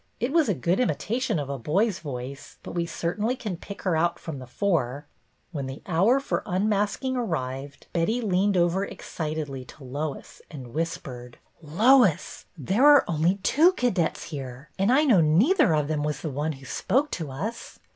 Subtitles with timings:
[0.19, 3.95] It was a good imitation of a boy's voice; but we certainly can pick her
[3.95, 5.05] out from the four."
[5.51, 11.67] When the hour for unmasking arrived Betty leaned over excitedly to Lois and whispered,— BETTY
[11.67, 12.45] BAIRD 248" Lois!
[12.57, 16.53] There are only two cadets here, and I know neither of them was the one
[16.53, 17.77] who spoke to us.